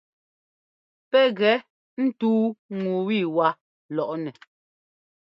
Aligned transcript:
Pɛ́ 1.09 1.23
gɛ 1.37 1.51
ńtʉ́u 2.03 2.41
ŋu 2.79 2.93
ẅiwá 3.09 3.47
lɔʼnɛ. 3.95 4.31